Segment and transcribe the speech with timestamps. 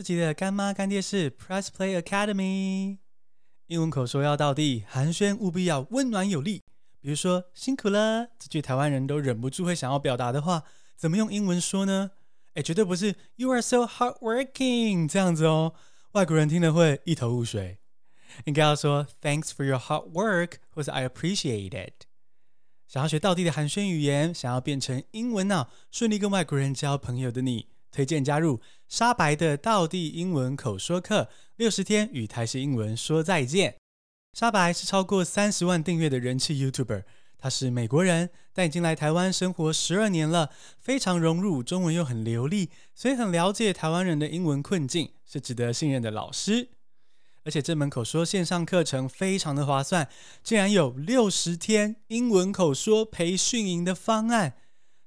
[0.00, 2.96] 这集的干妈干爹是 Press Play Academy，
[3.66, 6.62] 英文口说要道地，寒暄务必要温暖有力。
[7.02, 10.62] 比如说辛苦了这句台湾人都忍不住会想要表达的话，
[10.96, 12.12] 怎么用英文说呢？
[12.54, 15.74] 哎，绝对不是 You are so hardworking 这样子哦，
[16.12, 17.80] 外国人听了会一头雾水。
[18.46, 22.06] 应该要说 Thanks for your hard work，或是 I appreciate it。
[22.88, 33.76] 想要学道地的寒暄语言，想要变成英文脑，顺利跟外国人交朋友的你，推荐加入沙白的道地英文口说课，六十天与台式英文说再见。
[34.32, 37.02] 沙白是超过三十万订阅的人气 YouTuber，
[37.36, 46.68] 他是美国人，但已经来台湾生活十二年了，非常融入，中文又很流利，所以很了解台湾人的英文困境，是值得信任的老师。
[47.42, 50.08] 而且这门口说线上课程非常的划算，
[50.44, 54.54] 竟然有六十天英文口说培训营的方案。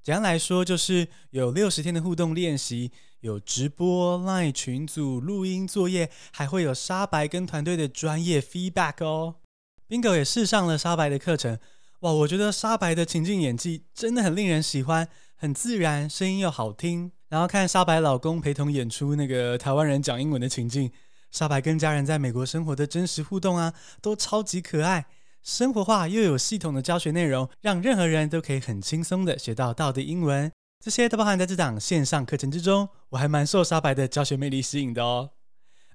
[0.04, 9.36] 简单来说，就是有六十天的互动练习，有直播、LINE 群组、录音作业，还会有沙白跟团队的专业 feedback 哦。
[9.88, 11.58] Bingo 也试上了沙白的课程，
[12.02, 17.14] 哇，我觉得沙白的情境演技真的很令人喜欢，很自然，声音又好听。
[17.30, 20.92] 然后看沙白老公陪同演出那个台湾人讲英文的情境。
[21.32, 25.06] 沙白跟家人在美国生活的真实互动啊，都超级可爱，
[25.44, 30.50] 生活化又有系统的教学内容，让任何人都可以很轻松的学到道德英文。
[30.80, 35.32] 这些都包含在这档线上课程之中，我还蛮受沙白的教学魅力吸引的哦。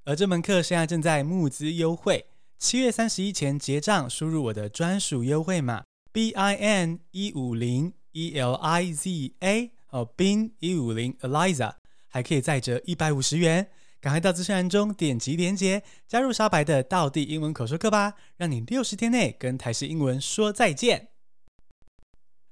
[0.05, 2.27] 而这门课现在正在募资优惠，
[2.59, 11.73] 七月三十一前结账，输入我的专属优惠码 B I N 一五零 E L I Z A 哦，Bin 一五零 Eliza
[12.09, 13.69] 还可以再折一百五十元。
[14.01, 21.09] 赶快到资讯栏中点击连结，加入沙白的道地英文口说课吧，让你六十天内跟台式英文说再见。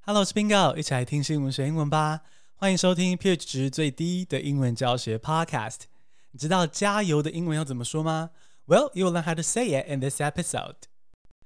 [0.01, 2.23] Hello，我是 Bingo，一起来听新闻学英文吧。
[2.57, 5.83] 欢迎收听 pH 值最低的英文教学 Podcast。
[6.33, 8.31] 你知道加油的英文要怎么说吗
[8.67, 10.75] ？Well, you'll learn how to say it in this episode。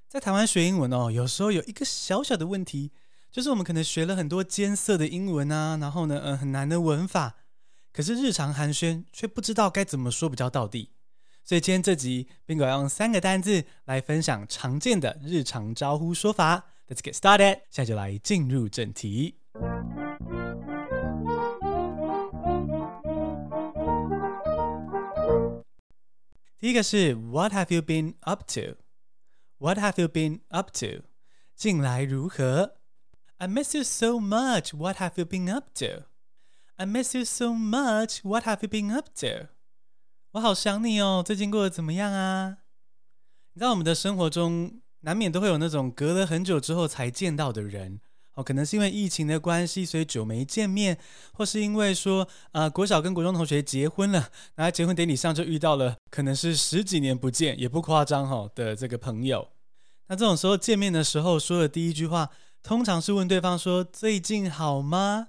[0.08, 2.92] 在台湾学英文哦，有时候有一个小小的问题，
[3.30, 7.34] 就是我们可能学了很多艰涩的英文啊，然后呢，嗯，很难的文法。
[7.92, 10.90] 可是日常寒暄却不知道该怎么说比较道地，
[11.44, 16.66] 所以今天这集宾果要用三个单字来分享常见的日常招呼说法。
[16.88, 19.36] Let's get started，现在就来进入正题。
[26.58, 31.04] 第一个是 What have you been up to？What have you been up to？
[31.56, 32.76] 近来如何
[33.38, 34.76] ？I miss you so much.
[34.76, 36.09] What have you been up to？
[36.80, 38.20] I miss you so much.
[38.22, 39.48] What have you been up to?
[40.32, 42.56] 我好想你哦，最近过得怎么样啊？
[43.52, 48.00] 你知道我们的生活中难免都会有那种隔了很久之后才见到的人
[48.32, 50.96] 哦，可能是因为疫情的关系，所以久没见面，
[51.34, 59.46] 或是因为说啊、国小跟国中同学结婚了，然后结婚典礼上就遇到了，可能是十几年不见，也不夸张哈、哦、的这个朋友。
[60.06, 62.30] 那这种时候见面的时候说的第一句话，
[62.62, 65.28] 通常是问对方说最近好吗？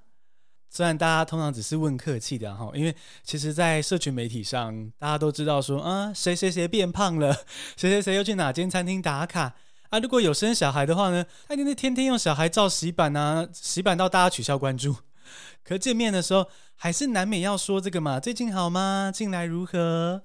[0.73, 7.33] 虽然大家通常只是问客气的哈，因为其实，在社群媒体上，大家都知道说啊，谁谁谁变胖了，
[7.75, 9.53] 谁谁谁又去哪间餐厅打卡
[9.89, 9.99] 啊。
[9.99, 14.95] 如果有生小孩的话呢，他一定是天天用小孩照洗版啊，洗版到大家取消关注。
[15.61, 19.11] 可见面的时候，还是难免要说这个嘛，最近好吗？
[19.13, 20.23] 近来如何？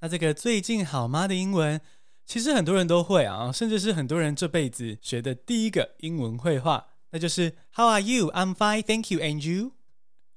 [0.00, 1.80] 那这个最近好吗的英文，
[2.24, 8.30] 其实很多人都会啊，甚至是很多人这辈子学的第一个英文会话，那就是 How are you?
[8.30, 9.18] I'm fine, thank you.
[9.18, 9.72] And you?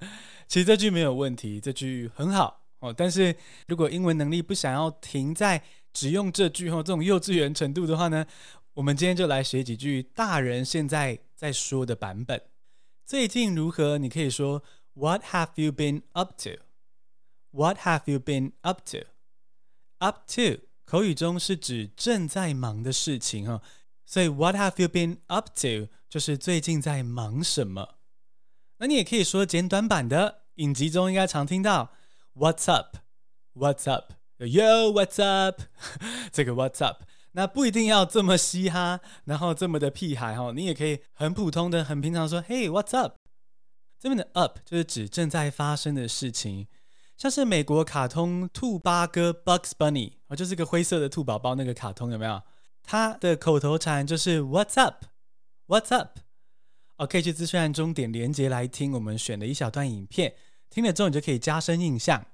[0.47, 2.93] 其实这句没有问题，这句很好哦。
[2.95, 3.35] 但是
[3.67, 8.25] 如果英文能力不想要停在只用这句哦，这种幼稚园程度的话呢，
[8.73, 12.41] 我们今天就来学几句大人现在在说的版本。
[13.05, 13.97] 最近如何？
[13.97, 16.61] 你可以说 What have you been up to?
[17.51, 19.05] What have you been up to?
[19.99, 23.61] Up to 口语中是指正在忙的事情哦，
[24.05, 27.92] 所以 What have you been up to 就是最近在忙什么。
[28.83, 31.93] 那你也可以说简短版的，影集中应该常听到
[32.35, 35.61] What's up？What's up？Yo，What's up？
[36.33, 37.03] 这个 What's up？
[37.31, 43.13] 那不一定要这么嘻哈，然后这么的屁孩哈，你也可以很普通的、很平常说 Hey，What's up？
[43.97, 46.67] 这边的 up 就是指正在发生的事情，
[47.15, 52.41] 像是美国卡通兔八哥 Bugs Bunny 啊，就是个灰色的兔宝宝那个卡通有没有？
[52.83, 56.19] 他的口头禅就是 What's up？What's up？
[56.97, 60.35] 哦，可以去资讯栏中点连接来听我们选的一小段影片，
[60.69, 62.25] 听了之后你就可以加深印象。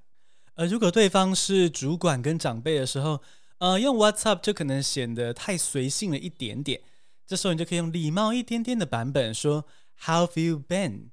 [0.54, 3.22] 呃如果对方是主管跟长辈的时候，
[3.58, 6.82] 呃，用 What's up 就可能显得太随性了一点点。
[7.26, 9.64] 这时候你就可以用礼貌一点点的版本说
[10.00, 11.10] How have you been?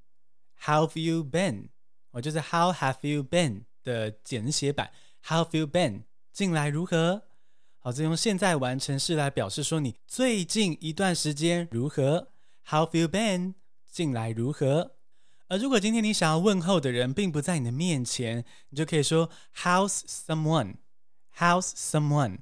[0.60, 1.70] How have you been?
[2.12, 4.92] 我，就是 How have you been 的简写版
[5.24, 6.04] ，How have you been？
[6.34, 7.24] 近来如何？
[7.80, 12.30] 好，这用现在完成式来表示说你最近一段时间如何
[12.70, 13.54] How've you been？
[13.90, 14.92] 近来如何？
[15.48, 22.40] 而如果今天你想要问候的人并不在你的面前，你就可以说 How's someone？How's someone？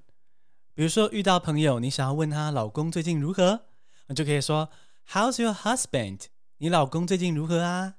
[0.74, 3.66] 比如说遇到朋友，你想要问他老公最近如何，
[4.07, 4.72] 你就可以说
[5.12, 6.22] How's your husband？
[6.57, 7.98] 你老公最近如何啊？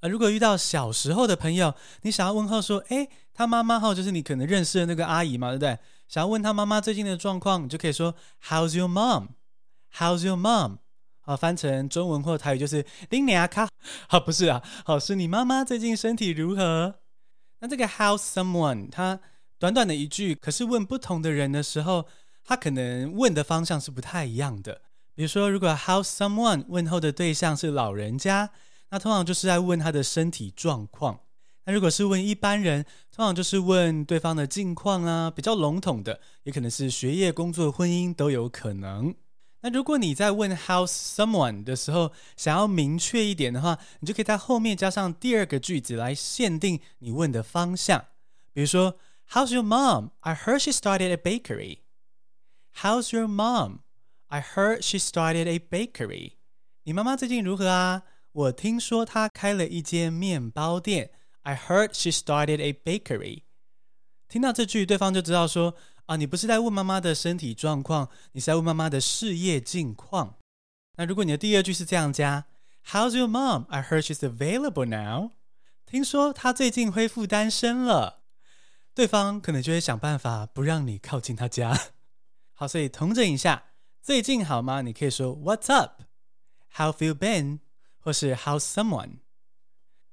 [0.00, 5.78] 而如果遇到小时候的朋友，你想要问候说，诶，他妈妈哈，就是你可能认识的那个阿姨嘛，对不对？
[6.06, 8.14] 想要问他妈妈最近的状况，你就可以说
[8.46, 10.76] How's your mom？How's your mom？
[11.24, 13.68] 好，翻成中文或台语就是拎你阿卡。
[14.08, 16.96] 好，不是啊，好，是你妈妈最近身体如何？
[17.60, 19.20] 那这个 “how someone” 它
[19.56, 22.06] 短短的一句，可是问不同的人的时候，
[22.44, 24.82] 他可能问的方向是不太一样的。
[25.14, 28.50] 比如说，如果 “how someone 问候的对象是老人家，
[28.90, 31.20] 那通常就是在问他的身体状况；
[31.66, 32.84] 那如果是问一般人，
[33.14, 39.14] 通常就是问对方的近况啊，比较笼统的，也可能是学业、工作、婚姻都有可能。
[39.61, 48.05] 那如果你在问 How's someone 的时候，想要明确一点的话，你就可以在后面加上第二个句子来限定你问的方向，
[48.53, 48.97] 比如说。
[49.31, 50.11] How's your mom?
[50.21, 51.79] I heard she started a bakery.
[52.77, 53.79] How's your mom?
[54.27, 56.35] I heard she started a bakery.
[56.83, 58.03] 你妈妈最近如何啊？
[58.31, 61.11] 我听说她开了一间面包店。
[61.41, 63.41] I heard she started a bakery.
[64.29, 65.75] 听到这句，对方就知道说
[66.06, 70.38] 啊，你不是在问妈妈的身体状况，你是在问妈妈的事业近况。
[70.96, 72.46] 那如果你的第二句是这样加
[72.86, 73.66] ，How's your mom?
[73.68, 75.30] I heard she's available now.
[75.86, 78.22] 听说她最近恢复单身了。
[78.94, 81.78] 对方可能就会想办法不让你靠近他家。
[82.52, 83.64] 好，所以同整一下，
[84.02, 84.82] 最近好吗？
[84.82, 87.60] 你可以说 What's up？How have you been？
[87.98, 89.20] 或是 How's someone？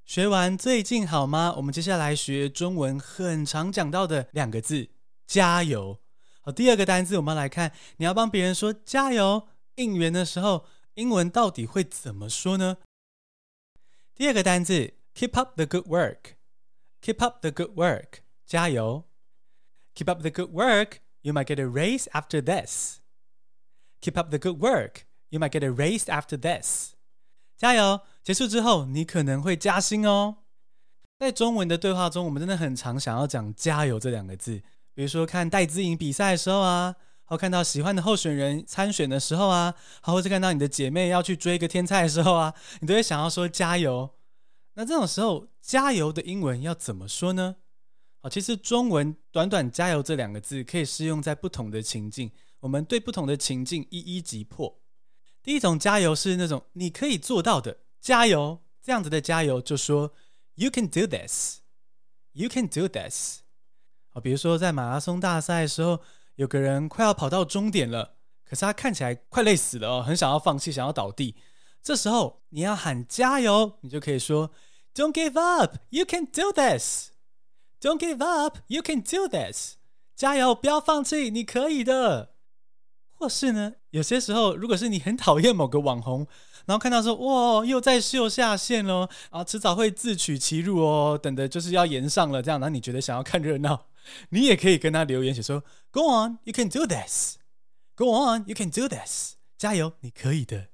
[0.06, 1.54] 学完最近好吗？
[1.58, 4.90] 我们接下来学中文很常讲到的两个字，
[5.30, 6.00] 加油。
[6.42, 10.66] 好，第二个单字我们来看，你要帮别人说加油应援的时候，
[10.96, 12.78] 英文到底会怎么说呢？
[14.16, 16.36] 第二个单字 Keep up the good work。
[17.02, 18.22] Keep up the good work。
[18.46, 19.04] 加油
[19.94, 20.98] ！Keep up the good work.
[21.22, 22.98] You might get a raise after this.
[24.02, 25.04] Keep up the good work.
[25.30, 26.94] You might get a raise after this.
[27.56, 28.02] 加油！
[28.24, 30.38] 结束之后，你可能会加薪哦。
[31.20, 34.64] 在中文的对话中，我们真的很常想要讲“加油”这两个字。
[35.00, 36.94] 比如说看戴资颖比赛的时候啊，
[37.24, 44.10] 或看到喜欢的候选人参选的时候啊，好，或者看到你的姐妹要去追一个天菜的时候啊，你都会想要说“加油”。
[44.76, 47.56] 那这种时候，“加油”的英文要怎么说呢？
[48.20, 52.30] 好，其实中文短短“加油”这两个字可以适用在不同的情境，
[52.60, 54.82] 我们对不同的情境一一击破。
[55.42, 60.12] 第一种加油是那种你可以做到的，加油，这样子的加油就说
[60.56, 61.60] “You can do this,
[62.34, 63.44] you can do this”。
[64.14, 66.00] 啊，比如说在马拉松大赛的时候，
[66.36, 71.36] 有个人快要跑到终点了，可是他看起来快累死了哦，很想要放弃，想要倒地。
[71.82, 74.52] 这时候你要喊加油，你就可以说
[74.94, 77.10] “Don't give up, you can do this”。
[77.82, 79.76] Don't give up, you can do this.
[80.14, 82.32] 加油，不要放弃，你可以的。
[83.14, 86.28] 或是呢，有些时候，如果是你很讨厌某个网红，
[86.66, 93.88] 然后看到说哇，又在秀下限喽，啊，迟早会自取其辱哦，等的就是要延上了，这样，然后你觉得想要看热闹，
[94.30, 97.38] 你也可以跟他留言写说，Go on, you can do this.
[97.96, 99.36] Go on, you can do this.
[99.58, 100.68] 加油，你可以的。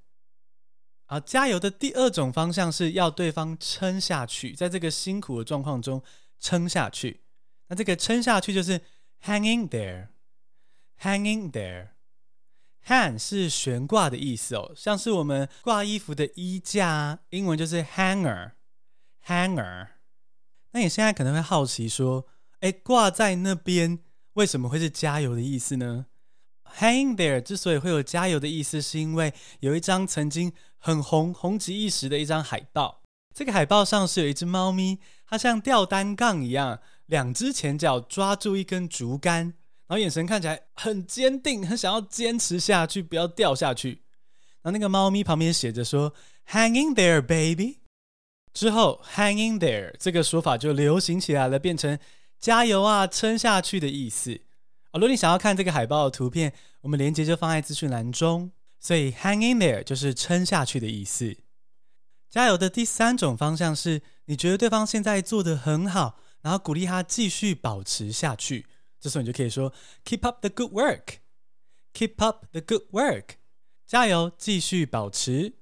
[1.06, 6.04] 啊，加油的第二种方向是要对方撑下去，在这个辛苦的状况中。
[6.38, 7.22] 撑下去，
[7.70, 8.82] 那这个撑下去就是
[9.24, 11.92] hanging there，hanging there。
[12.86, 19.88] hang 是悬挂的意思哦，像是我们挂衣服的衣架，英文就是 hanger，hanger。
[20.72, 22.28] 那你现在可能会好奇说，
[22.60, 24.00] 哎，挂在那边
[24.34, 26.08] 为什么会是加油的意思呢
[26.80, 33.02] ？hanging there 之所以会有加油的意思，是因为有一张曾经很红、红极一时的一张海报。
[33.34, 39.54] 这个海报上是有一只猫咪，它像吊单杠一样，两只前脚抓住一根竹竿，
[39.88, 44.04] 然后眼神看起来很坚定，很想要坚持下去，不要掉下去。
[44.62, 46.14] 然后那个猫咪旁边写着说
[46.50, 47.80] “Hanging there, baby”。
[48.54, 52.00] 之后 “Hanging there” 这个说法就流行起来了，变成
[52.46, 54.36] 加油啊，撑下去的意思。
[54.92, 58.52] 哦，如果你想要看这个海报的图片，我们链接就放在资讯栏中。
[58.80, 61.38] 所以 hang in there” 就是撑下去的意思。
[62.30, 68.68] 加油的第三种方向是，你觉得对方现在做得很好，然后鼓励他继续保持下去。
[69.00, 69.74] 这时候你就可以说
[70.06, 71.16] “Keep up the good work,
[71.96, 73.38] keep up the good work”，
[73.88, 75.54] 加油，继续保持。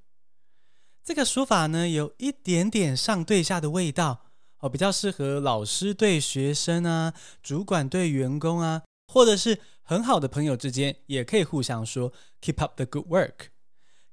[1.02, 4.23] 这个说法呢，有一点点上对下的味道。
[4.63, 13.48] 哦，比较适合老师对学生啊，主管对员工啊，或者是很好的朋友之间，也可以互相说 “keep up the good work”。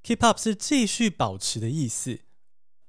[0.03, 2.19] keep up 是继续保持的意思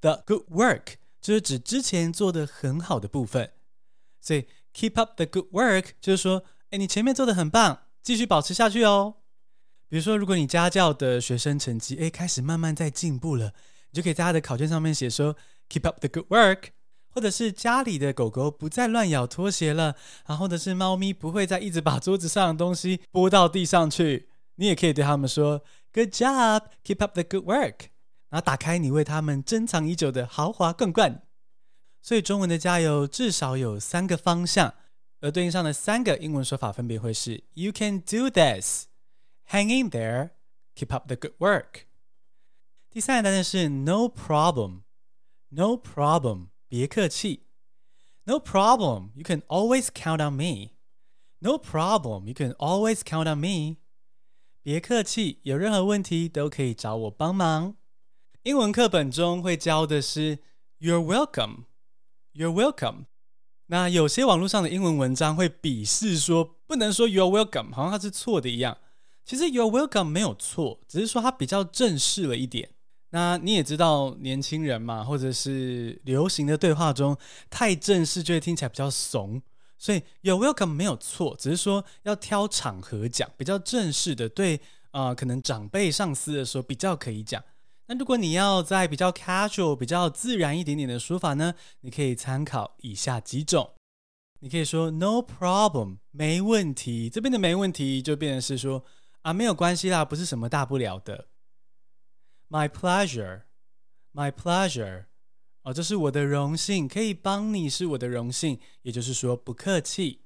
[0.01, 3.53] ，the good work 就是指之前做的很好的部分，
[4.21, 9.19] 所以 keep up the good work 就是说，哎，你前面做的很棒，继续保持下去哦。
[9.87, 13.55] 比如说，如果你家教的学生成绩哎开始慢慢在进步了，
[13.93, 15.37] 你就可以在他的考卷上面写说
[15.69, 16.71] “keep up the good work”，
[17.15, 25.63] 或者是家里的狗狗不再乱咬拖鞋了，然后或者是猫咪不会再一直把桌子上的东西拨到地上去，你也可以对他们说。
[25.95, 27.91] Good job, keep up the good work。
[28.31, 31.23] 然后打开你为他们珍藏已久的豪华罐罐。
[32.01, 34.73] 所以中文的加油至少有三个方向，
[35.21, 38.87] 而对应上的三个英文说法分别会是：You can do this,
[39.51, 40.31] hang in there,
[40.75, 41.83] keep up the good work。
[42.91, 44.81] 第三个单词是 No problem,
[45.51, 47.49] No problem，别客气。
[48.25, 50.71] No problem, you can always count on me.
[51.41, 53.77] No problem, you can always count on me.
[54.63, 57.77] 别客气，有任何问题都可以找我帮忙。
[58.45, 60.39] 英文课本中会教的是
[60.81, 61.65] "You're welcome,
[62.33, 63.05] You're welcome"。
[63.67, 68.79] 那有些网络上的英文文章会鄙视说不能说 "You're welcome"，好像它是错的一样。
[69.27, 72.71] 其实 "You're welcome" 没有错，只是说它比较正式了一点。
[73.15, 77.15] 那你也知道，年轻人嘛，或者是流行的对话中，
[77.51, 79.41] 太正式就会听起来比较怂。
[79.77, 84.59] 所以有 welcome 没有错，只是说要挑场合讲，比较正式的对
[84.93, 87.43] 啊、可能长辈上司的时候比较可以讲。
[87.87, 93.73] 那如果你要在比较 casual、比较自然一点点的说法呢，你可以参考以下几种。
[94.41, 97.11] 你可以说 no problem，没问题。
[97.11, 98.83] 这边的没问题就变成是说
[99.21, 101.27] 啊，没有关系啦，不是什么大不了的。
[102.53, 105.07] My pleasure，my pleasure。
[105.63, 110.21] 哦，这是我的荣幸，可以帮你是我的荣幸，也就是说不客气。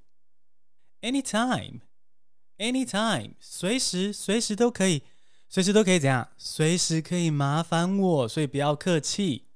[1.03, 5.05] Anytime，anytime，随时随时都可以，
[5.49, 6.31] 随时都可以怎样？
[6.37, 9.47] 随时可以麻烦我，所以不要客气。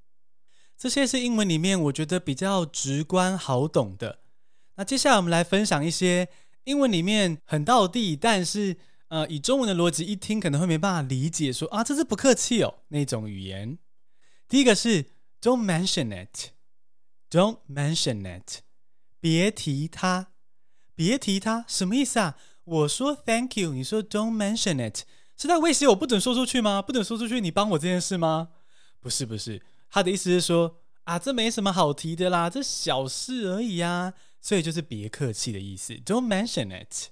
[0.76, 4.20] 这些是英文里面我觉得比较直观好懂的。
[4.76, 6.28] 那接下来我们来分享一些
[6.62, 8.76] 英文里面很道地，但是
[9.10, 13.78] 呃以中文的逻辑一听可能会没办法理解说，啊这是不客气哦那种语言。
[14.48, 15.06] 第一个是。
[15.42, 16.50] Don't mention it.
[17.30, 18.58] Don't mention it.
[19.20, 20.26] 别提它，
[20.94, 22.36] 别提它，什么意思啊？
[22.64, 25.06] 我说 Thank you，你说 Don't mention it，
[25.38, 26.82] 是在威胁我不准说出去吗？
[26.82, 28.50] 不准说出去，你帮我这件事吗？
[29.00, 34.12] 不是，不是，他的意思是说啊，这没什么好提的啦，这小事而已啊，
[34.42, 35.94] 所以就是别客气的意思。
[35.94, 37.08] Don't mention it。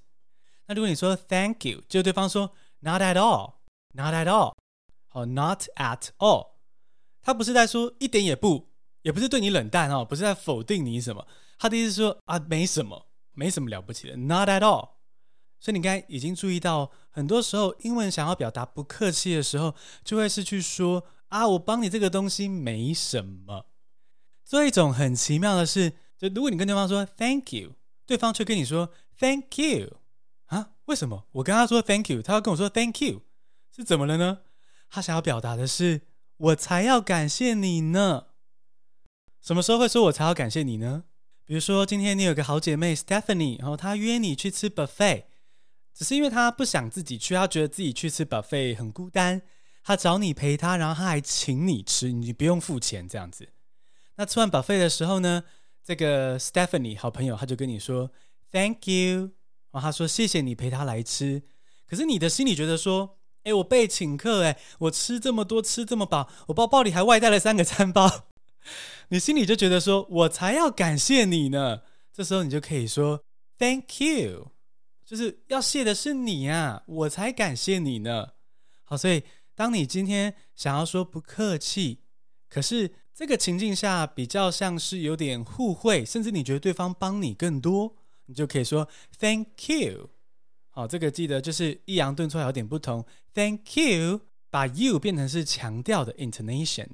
[0.69, 4.53] 那如果你说 Thank you，就对方说 Not at all，Not at all，
[5.09, 6.51] 好，Not at all。
[7.23, 8.69] 他不是在说一点也不，
[9.03, 11.27] 也不是对你冷淡哦，不是在否定你什么。
[11.59, 14.91] 他的意思是说啊，没什么，没什么了不起的，not at all。
[15.59, 23.67] 所以你刚才已经注意到，很多时候英文想要表达不客气的时候，就会是去说啊，我帮你这个东西没什么。
[24.45, 27.73] 做一种很奇妙的事，就如果你跟对方说 thank you，
[28.07, 29.97] 对方却跟你说 thank you
[30.49, 31.27] 啊，为什么？
[31.33, 33.23] 我跟他说 thank you，他要跟我说 thank you，
[33.75, 34.41] 是怎么了呢？
[34.91, 36.03] 他想要表达的是。
[36.39, 38.27] 我才要感谢你呢。
[39.41, 41.03] 什么时候会说我才要感谢你呢？
[41.45, 45.25] 比如说，今天你有个好姐妹 Stephanie，然后她约你去吃 buffet，
[45.93, 49.43] 只是因为她不想自己去，她觉得自己去吃 buffet 很孤单，
[49.83, 53.49] 她找你陪她，然后她还请你吃，你不用付钱这样子。
[54.15, 55.43] 那吃完 buffet 的时候呢，
[55.83, 58.13] 这个 Stephanie 好朋友她就跟你说
[58.53, 59.33] Thank you，
[59.71, 61.43] 然后他说谢谢你陪他来吃，
[61.87, 63.17] 可是你的心里觉得说。
[63.45, 68.27] 哎，我被请客，哎，我吃这么多，吃这么饱，我包包里还外带了三个餐包，
[69.09, 71.83] 你心里就觉得说，我才要感谢你呢。
[72.13, 73.23] 这时候你就可以说
[73.57, 74.51] ，Thank you，
[75.07, 78.31] 就是要谢的是你啊，我才感谢你呢。
[78.85, 79.23] 好，所以
[79.55, 82.01] 当你今天想要说不客气，
[82.51, 87.97] 可是这个情境下比较像是有点互惠，甚至你觉得对方帮你更多，
[88.29, 88.87] 你就可以说
[89.19, 90.11] ，Thank you。
[90.69, 93.05] 好，这个记得就是抑扬顿挫有点不同。
[93.33, 94.21] Thank you，
[94.51, 96.91] 把 you 变成是强调的 intonation。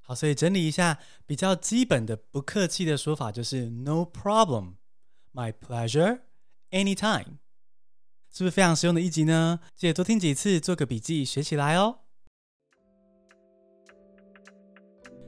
[0.00, 7.38] 好，所以整理一下比较基本的不客气的说法就是 No problem，My pleasure，Anytime。
[8.30, 9.60] 是不是非常实用的一集呢？
[9.76, 12.00] 记得多听几次，做个笔记，学起来哦。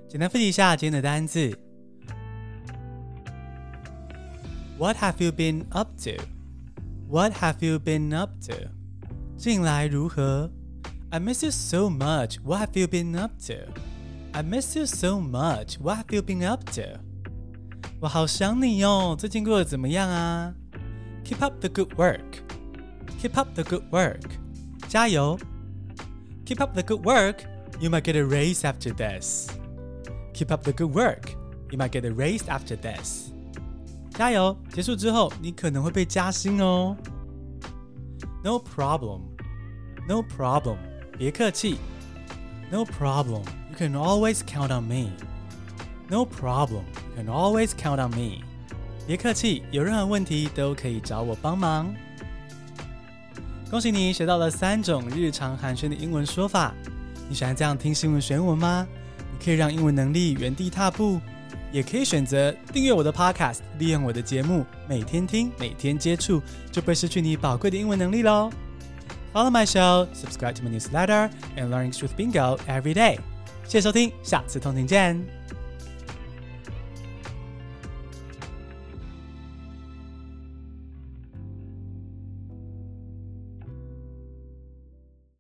[0.09, 1.70] 简单复习一下今天的单字。
[4.80, 6.18] What have you been up to?
[7.08, 8.70] What have you been up to?
[9.38, 10.52] 近来如何？
[11.12, 12.38] I miss you so much.
[12.44, 13.68] What have you been up to?
[14.34, 15.80] I miss you so much.
[15.80, 17.00] What have you been up to?
[18.02, 20.54] 我好想你哦，最近过得怎么样啊？
[21.24, 22.42] Keep up the good work.
[23.22, 24.22] Keep up the good work.
[24.90, 25.40] 加油。
[26.46, 27.46] Keep up the good work.
[27.80, 29.48] You might get a raise after this.
[30.34, 31.30] Keep up the good work.
[31.72, 33.32] You might get a raise after this.
[34.21, 34.55] 加油！
[34.71, 36.95] 结束之后，你可能会被加薪哦。
[38.45, 39.23] No problem.
[40.07, 40.77] No problem.
[41.17, 41.79] 别客气。
[42.71, 43.41] No problem.
[43.71, 45.13] You can always count on me.
[46.11, 46.83] No problem.
[47.17, 48.43] You can always count on me.
[49.07, 51.91] 别客气，有任何问题都可以找我帮忙。
[53.71, 56.75] 恭喜你学到了三种日常寒暄的英文说法。
[57.27, 58.87] 你喜欢这样听新闻学英文吗？
[59.33, 61.19] 你可以让英文能力原地踏步，
[61.73, 68.51] 也可以选择订阅我的 Podcast，利用我的节目，每天听，每天接触，就不会失去你宝贵的英文能力喽。
[69.33, 73.19] Follow my show, subscribe to my newsletter, and learn English with Bingo every day.
[73.65, 75.60] 谢谢收听，下次通勤见。